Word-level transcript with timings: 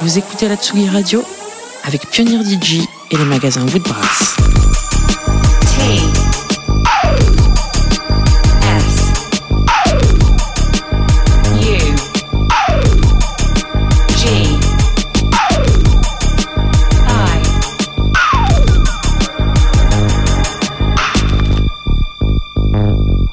Vous 0.00 0.16
écoutez 0.16 0.48
la 0.48 0.56
Tsugi 0.56 0.88
Radio 0.88 1.24
avec 1.82 2.08
Pionnier 2.08 2.38
DJ 2.44 2.82
et 3.10 3.16
les 3.16 3.24
magasins 3.24 3.66
Woodbrass. 3.66 4.36
T 5.76 5.98
S 8.62 9.12
U 11.54 11.78
G 14.16 14.28
I 17.08 17.42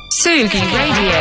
Sugi 0.10 0.60
Radio. 0.60 1.13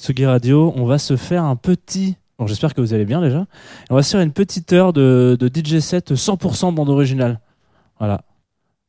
Tsugi 0.00 0.26
Radio, 0.26 0.72
on 0.76 0.86
va 0.86 0.98
se 0.98 1.16
faire 1.16 1.42
un 1.44 1.56
petit. 1.56 2.16
J'espère 2.46 2.74
que 2.74 2.80
vous 2.80 2.94
allez 2.94 3.04
bien 3.04 3.20
déjà. 3.20 3.46
On 3.90 3.94
va 3.94 4.02
se 4.02 4.10
faire 4.12 4.20
une 4.20 4.32
petite 4.32 4.72
heure 4.72 4.92
de, 4.92 5.36
de 5.38 5.48
DJ 5.48 5.80
set 5.80 6.12
100% 6.12 6.74
bande 6.74 6.88
originale. 6.88 7.40
Voilà. 7.98 8.22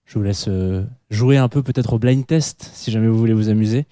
Je 0.05 0.17
vous 0.17 0.23
laisse 0.23 0.45
euh, 0.47 0.83
jouer 1.09 1.37
un 1.37 1.47
peu 1.47 1.63
peut-être 1.63 1.93
au 1.93 1.99
blind 1.99 2.25
test 2.25 2.69
si 2.73 2.91
jamais 2.91 3.07
vous 3.07 3.17
voulez 3.17 3.33
vous 3.33 3.49
amuser. 3.49 3.85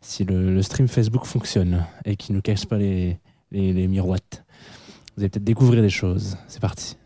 Si 0.00 0.24
le, 0.24 0.62
stream 0.62 0.86
Facebook 0.86 1.24
fonctionne 1.24 1.84
et 2.04 2.16
qu'il 2.16 2.36
ne 2.36 2.40
cache 2.40 2.66
pas 2.66 2.78
les, 2.78 3.18
les, 3.50 3.72
les 3.72 3.88
miroites. 3.88 4.44
Vous 5.16 5.22
allez 5.22 5.30
peut-être 5.30 5.44
découvrir 5.44 5.82
des 5.82 5.90
choses. 5.90 6.36
C'est 6.46 6.60
parti. 6.60 6.96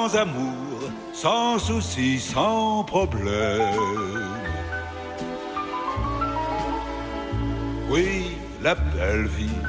Sans 0.00 0.16
amour, 0.16 0.78
sans 1.12 1.58
souci, 1.58 2.18
sans 2.18 2.84
problème. 2.84 3.60
Oui, 7.90 8.36
la 8.62 8.74
belle 8.74 9.26
vie, 9.26 9.60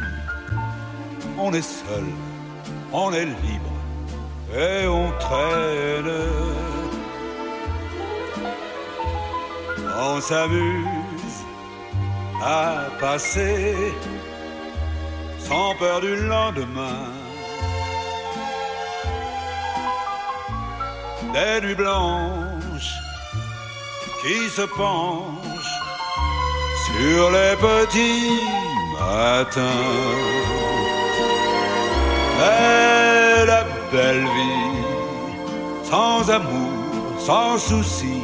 on 1.38 1.54
est 1.54 1.70
seul, 1.80 2.08
on 2.94 3.12
est 3.12 3.26
libre 3.26 3.76
et 4.56 4.88
on 4.88 5.12
traîne. 5.20 6.13
On 10.00 10.22
s'amuse 10.22 11.39
à 12.41 12.88
passer 13.02 13.76
sans 15.39 15.76
peur 15.76 16.00
du 16.00 16.15
lendemain. 16.15 17.21
Des 21.34 21.65
nuits 21.65 21.76
blanches 21.76 22.94
qui 24.22 24.50
se 24.50 24.63
penchent 24.63 25.80
sur 26.86 27.32
les 27.32 27.56
petits 27.56 28.39
matins. 29.00 29.62
Mais 32.38 33.46
la 33.46 33.63
belle 33.94 34.26
vie, 34.36 34.84
sans 35.89 36.30
amour, 36.30 37.20
sans 37.20 37.58
souci, 37.58 38.24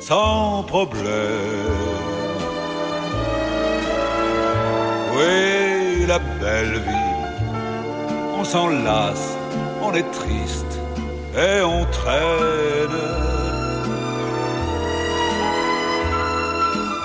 sans 0.00 0.62
problème. 0.62 1.04
Oui, 5.14 6.06
la 6.06 6.20
belle 6.40 6.78
vie, 6.88 7.14
on 8.38 8.44
s'en 8.44 8.68
lasse, 8.68 9.36
on 9.82 9.92
est 9.94 10.10
triste 10.12 10.65
et 11.36 11.60
on 11.62 11.84
traîne. 11.86 13.00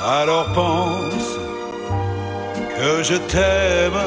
Alors 0.04 0.52
pense 0.54 1.38
que 2.78 3.04
je 3.04 3.16
t'aime 3.32 4.02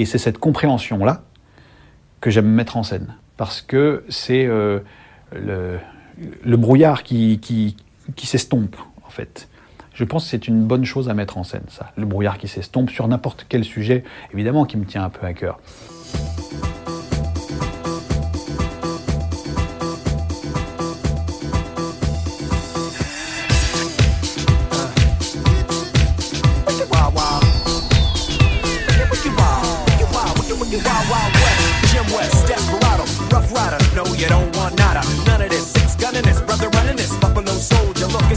Et 0.00 0.06
c'est 0.06 0.16
cette 0.16 0.38
compréhension-là 0.38 1.24
que 2.22 2.30
j'aime 2.30 2.46
mettre 2.46 2.78
en 2.78 2.82
scène. 2.82 3.16
Parce 3.36 3.60
que 3.60 4.02
c'est 4.08 4.46
euh, 4.46 4.78
le, 5.30 5.78
le 6.42 6.56
brouillard 6.56 7.02
qui, 7.02 7.38
qui, 7.38 7.76
qui 8.16 8.26
s'estompe, 8.26 8.76
en 9.06 9.10
fait. 9.10 9.50
Je 9.92 10.04
pense 10.04 10.24
que 10.24 10.30
c'est 10.30 10.48
une 10.48 10.64
bonne 10.64 10.86
chose 10.86 11.10
à 11.10 11.14
mettre 11.14 11.36
en 11.36 11.44
scène, 11.44 11.64
ça. 11.68 11.92
Le 11.98 12.06
brouillard 12.06 12.38
qui 12.38 12.48
s'estompe 12.48 12.88
sur 12.88 13.06
n'importe 13.08 13.44
quel 13.46 13.62
sujet, 13.62 14.02
évidemment, 14.32 14.64
qui 14.64 14.78
me 14.78 14.86
tient 14.86 15.04
un 15.04 15.10
peu 15.10 15.26
à 15.26 15.34
cœur. 15.34 15.60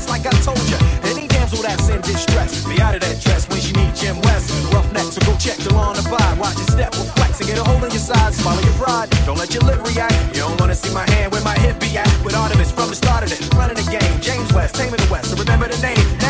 Like 0.07 0.25
I 0.25 0.31
told 0.41 0.61
you. 0.69 0.77
Any 1.03 1.27
damsel 1.27 1.61
that's 1.61 1.89
in 1.89 2.01
distress, 2.01 2.65
be 2.65 2.81
out 2.81 2.95
of 2.95 3.01
that 3.01 3.21
dress 3.21 3.47
when 3.49 3.59
she 3.59 3.73
meet 3.73 3.93
Jim 3.95 4.19
West. 4.21 4.51
Roughneck, 4.73 5.11
so 5.11 5.21
go 5.25 5.35
check 5.37 5.57
the 5.57 5.73
lawn 5.73 5.95
vibe. 5.95 6.37
Watch 6.37 6.57
your 6.57 6.67
step, 6.67 6.91
will 6.95 7.09
flex 7.17 7.39
and 7.39 7.47
get 7.49 7.57
a 7.57 7.63
hold 7.63 7.83
in 7.83 7.91
your 7.91 7.99
side. 7.99 8.33
Swallow 8.33 8.61
your 8.61 8.73
pride. 8.73 9.09
Don't 9.25 9.37
let 9.37 9.53
your 9.53 9.63
lip 9.63 9.81
react. 9.83 10.15
You 10.35 10.41
don't 10.43 10.59
wanna 10.59 10.75
see 10.75 10.93
my 10.93 11.07
hand 11.11 11.31
where 11.31 11.43
my 11.43 11.57
hip 11.59 11.79
be 11.79 11.97
at. 11.97 12.09
With 12.23 12.35
Artemis 12.35 12.71
from 12.71 12.89
the 12.89 12.95
start 12.95 13.23
of 13.23 13.31
it, 13.31 13.41
running 13.55 13.77
the 13.77 13.87
game. 13.89 14.13
James 14.21 14.51
West, 14.53 14.75
taming 14.75 14.99
the 14.99 15.07
West. 15.11 15.31
So 15.31 15.35
remember 15.35 15.67
the 15.67 15.79
name. 15.81 16.22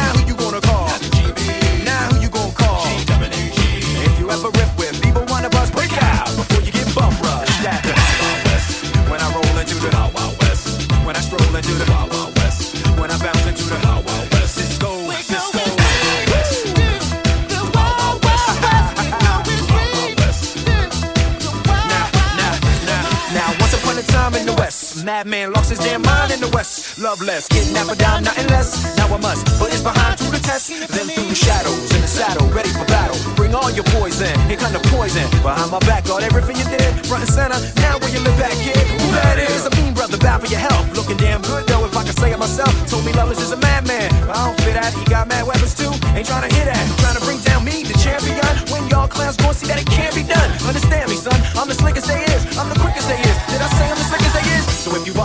Madman 25.03 25.51
lost 25.51 25.69
his 25.69 25.79
damn 25.79 26.01
mind 26.01 26.31
in 26.31 26.39
the 26.39 26.49
West. 26.49 26.97
Loveless, 26.97 27.47
kidnapper 27.47 27.95
down, 27.95 28.23
nothing 28.23 28.47
less. 28.47 28.95
Now 28.97 29.07
I 29.13 29.19
must 29.19 29.45
put 29.59 29.71
his 29.71 29.83
behind 29.83 30.17
to 30.19 30.27
the 30.31 30.39
test. 30.39 30.69
Then 30.69 31.07
through 31.11 31.27
the 31.27 31.35
shadows, 31.35 31.91
in 31.93 32.01
the 32.01 32.07
saddle, 32.07 32.47
ready 32.49 32.69
for 32.69 32.85
battle. 32.85 33.17
Bring 33.35 33.53
all 33.53 33.69
your 33.71 33.83
poison, 33.95 34.31
here 34.47 34.57
come 34.57 34.71
the 34.73 34.83
poison. 34.89 35.27
Behind 35.43 35.69
my 35.71 35.79
back, 35.83 36.09
all 36.09 36.23
everything 36.23 36.55
you 36.57 36.67
did, 36.71 37.05
front 37.05 37.23
and 37.23 37.31
center. 37.31 37.59
Now 37.83 37.99
where 37.99 38.09
you 38.09 38.19
live 38.23 38.37
back, 38.39 38.55
kid? 38.63 38.79
Who 38.79 39.11
that 39.19 39.37
is? 39.39 39.67
A 39.67 39.71
mean 39.75 39.93
brother, 39.93 40.17
bad 40.17 40.41
for 40.41 40.47
your 40.47 40.63
health. 40.63 40.87
Looking 40.95 41.17
damn 41.17 41.41
good 41.41 41.67
though, 41.67 41.83
if 41.85 41.95
I 41.97 42.03
can 42.03 42.15
say 42.15 42.31
it 42.31 42.39
myself. 42.39 42.71
Told 42.87 43.05
me 43.05 43.11
Loveless 43.13 43.41
is 43.41 43.51
a 43.51 43.57
madman. 43.57 44.07
I 44.31 44.47
don't 44.47 44.57
fit 44.63 44.73
that, 44.79 44.93
he 44.93 45.03
got 45.05 45.27
mad 45.27 45.45
weapons 45.45 45.75
too. 45.75 45.91
Ain't 46.15 46.27
trying 46.27 46.47
to 46.47 46.51
hit 46.55 46.65
that, 46.65 46.83
trying 47.03 47.17
to 47.19 47.23
bring 47.27 47.39
down 47.43 47.65
me, 47.65 47.83
the 47.83 47.97
champion. 47.99 48.39
When 48.71 48.87
y'all 48.87 49.07
clowns 49.07 49.37
gon' 49.37 49.53
see 49.53 49.67
that 49.67 49.79
it 49.79 49.87
can't 49.87 50.15
be 50.15 50.23
done. 50.23 50.49
Understand 50.63 51.09
me, 51.09 51.17
son? 51.17 51.35
I'm 51.59 51.67
the 51.67 51.75
slickest 51.75 52.07
they 52.07 52.22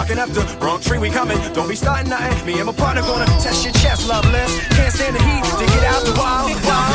walking 0.09 0.23
up 0.23 0.31
the 0.31 0.65
wrong 0.65 0.81
tree, 0.81 0.99
we 0.99 1.11
coming. 1.11 1.39
Don't 1.53 1.69
be 1.69 1.75
starting 1.75 2.11
nothing. 2.11 2.47
Me 2.47 2.55
and 2.59 2.67
my 2.67 2.73
partner 2.73 3.03
gonna 3.03 3.27
test 3.41 3.65
your 3.65 3.73
chest, 3.75 4.09
loveless. 4.09 4.59
Can't 4.71 4.93
stand 4.93 5.17
the 5.17 5.23
heat 5.23 5.45
to 5.45 5.67
get 5.67 5.85
out 5.85 6.05
the 6.05 6.13
wild, 6.13 6.51
wild. 6.65 6.95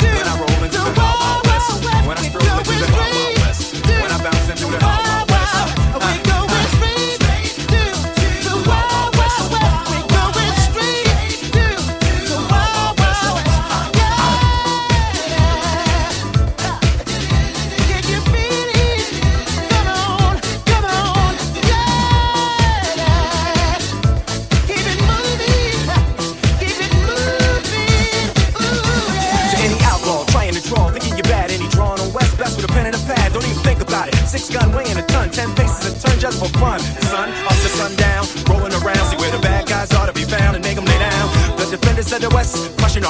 When 0.00 0.26
I 0.26 0.38
roll 0.38 0.64
into 0.64 0.78
the 0.78 0.94
wild, 0.96 1.20
wild 1.20 1.46
west. 1.46 1.84
When 2.06 2.18
I 2.18 2.22
stroll 2.22 2.58
into 2.58 2.72
the 2.72 2.92
wild, 2.92 3.14
wild 3.14 3.38
west. 3.38 3.86
When 3.86 4.10
I 4.10 4.22
bounce 4.22 4.50
into 4.50 4.66
the 4.66 4.78
wild, 4.84 5.09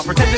I'll 0.00 0.06
pretend 0.06 0.29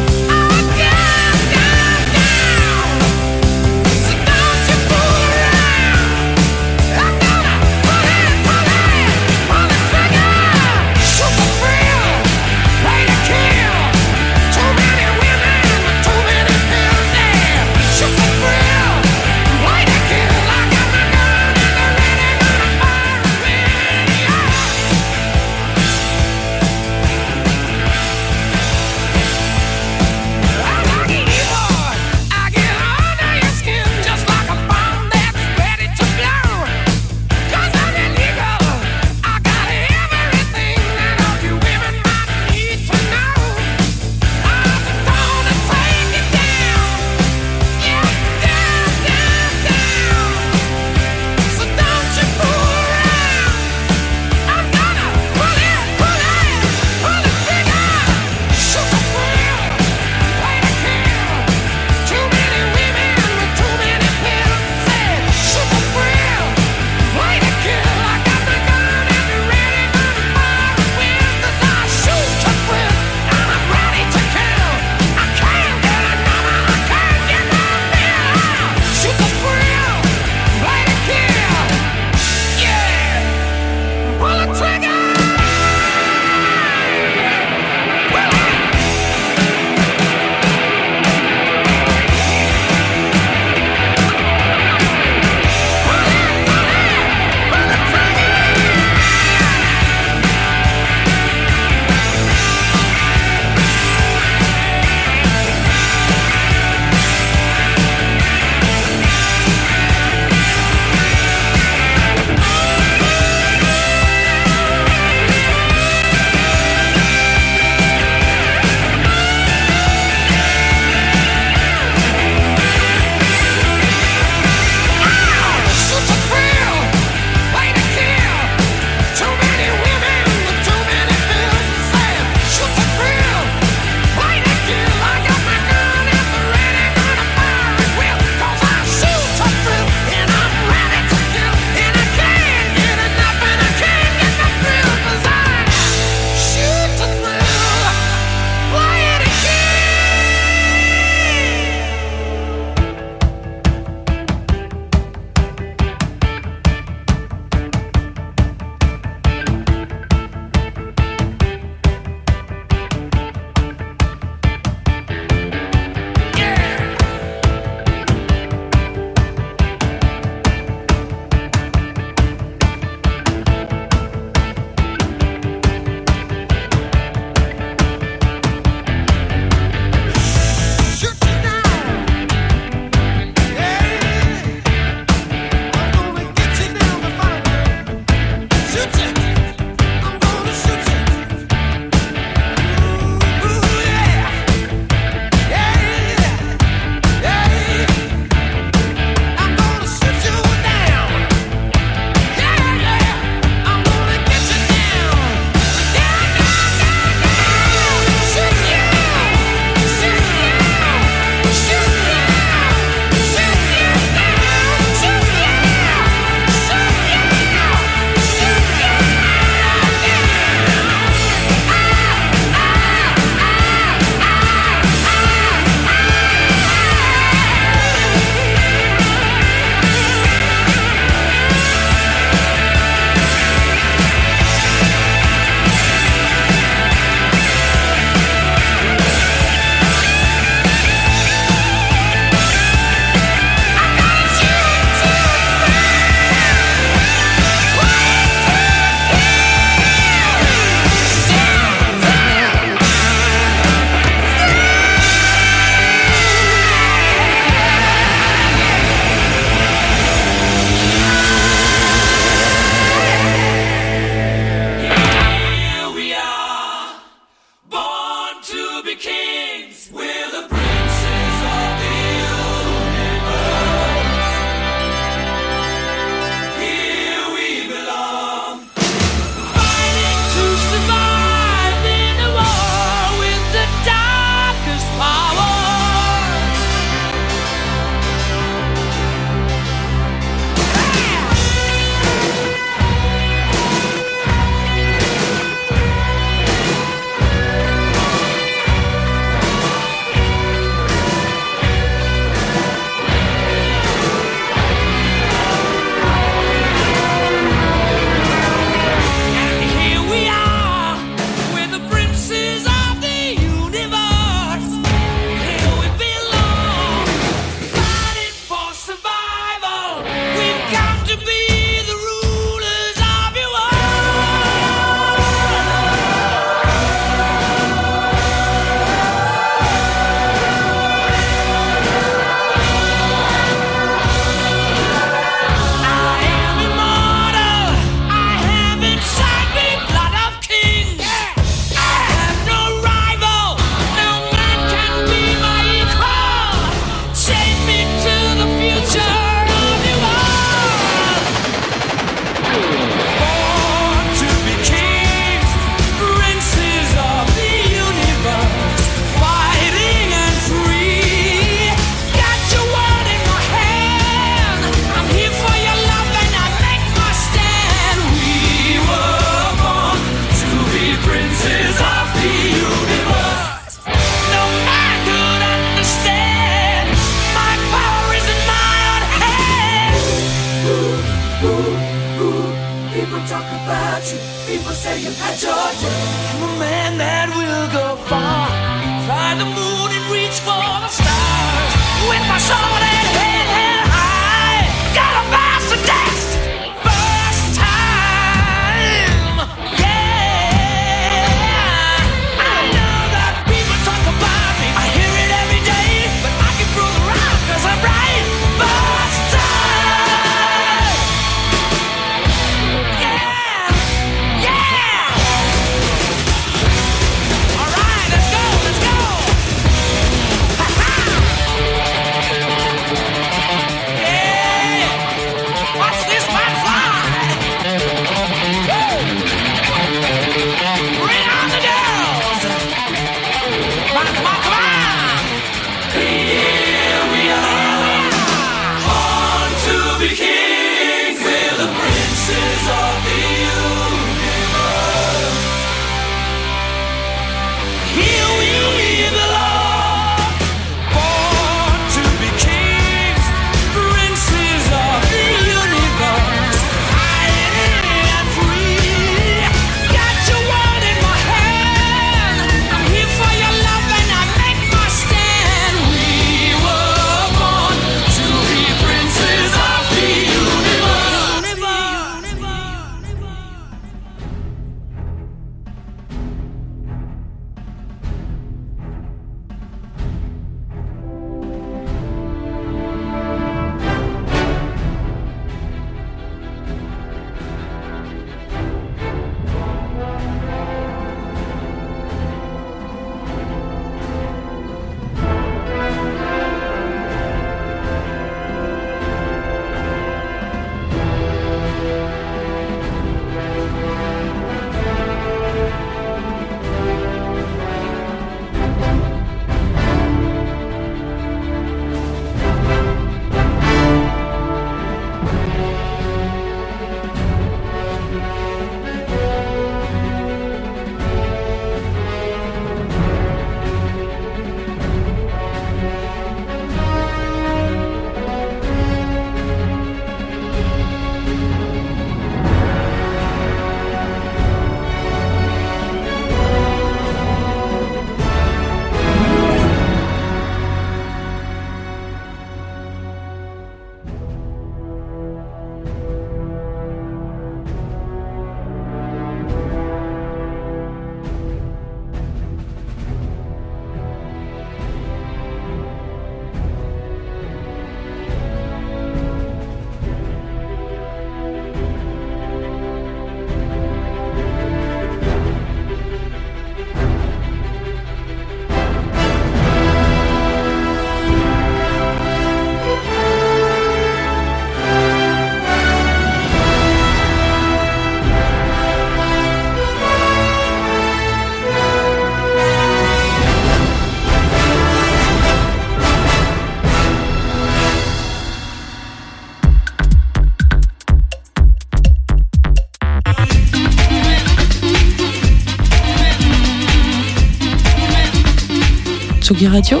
Radio, 599.70 600.00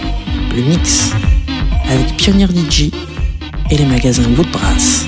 le 0.54 0.62
mix, 0.62 1.12
avec 1.90 2.16
Pionnier 2.16 2.46
DJ 2.46 2.90
et 3.70 3.76
les 3.76 3.84
magasins 3.84 4.22
Woodbrass. 4.36 5.07